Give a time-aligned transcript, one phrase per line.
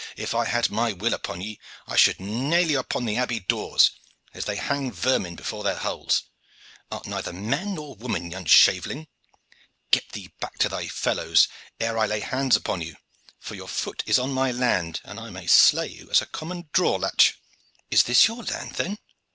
[0.17, 3.91] if I had my will upon ye, I should nail you upon the abbey doors,
[4.33, 6.23] as they hang vermin before their holes.
[6.91, 9.07] Art neither man nor woman, young shaveling.
[9.91, 11.47] Get thee back to thy fellows
[11.79, 12.95] ere I lay hands upon you:
[13.39, 16.71] for your foot is on my land, and I may slay you as a common
[16.73, 17.35] draw latch."
[17.91, 18.97] "Is this your land, then?"